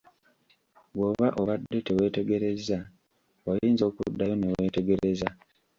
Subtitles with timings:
[0.95, 2.77] Bw'oba obadde teweetegerezza
[3.51, 5.29] oyinza okuddayo ne weetegereza.